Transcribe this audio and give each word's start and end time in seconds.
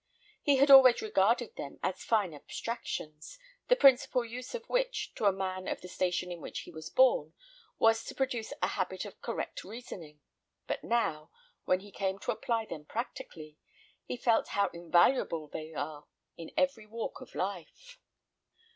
He 0.41 0.55
had 0.55 0.71
always 0.71 1.03
regarded 1.03 1.55
them 1.57 1.77
as 1.83 2.03
fine 2.03 2.33
abstractions, 2.33 3.37
the 3.67 3.75
principal 3.75 4.25
use 4.25 4.55
of 4.55 4.67
which, 4.67 5.13
to 5.13 5.25
a 5.25 5.31
man 5.31 5.67
of 5.67 5.81
the 5.81 5.87
station 5.87 6.31
in 6.31 6.41
which 6.41 6.61
he 6.61 6.71
was 6.71 6.89
born, 6.89 7.33
was 7.77 8.03
to 8.05 8.15
produce 8.15 8.51
a 8.63 8.69
habit 8.69 9.05
of 9.05 9.21
correct 9.21 9.63
reasoning; 9.63 10.19
but 10.65 10.83
now, 10.83 11.29
when 11.65 11.81
he 11.81 11.91
came 11.91 12.17
to 12.17 12.31
apply 12.31 12.65
them 12.65 12.83
practically; 12.85 13.59
he 14.03 14.17
felt 14.17 14.47
how 14.57 14.69
invaluable 14.69 15.47
they 15.47 15.71
are 15.75 16.07
in 16.35 16.49
every 16.57 16.87
walk 16.87 17.21
of 17.21 17.35
life. 17.35 17.99